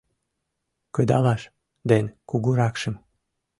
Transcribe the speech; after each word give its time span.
Кыдалаш 0.95 1.41
ден 1.89 2.05
кугуракшым 2.29 2.95